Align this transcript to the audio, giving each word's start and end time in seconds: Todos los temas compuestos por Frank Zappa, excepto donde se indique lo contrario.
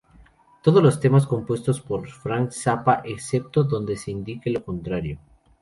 Todos 0.63 0.81
los 0.81 0.99
temas 0.99 1.27
compuestos 1.27 1.79
por 1.79 2.09
Frank 2.09 2.49
Zappa, 2.49 3.03
excepto 3.05 3.63
donde 3.65 3.97
se 3.97 4.09
indique 4.09 4.49
lo 4.49 4.65
contrario. 4.65 5.19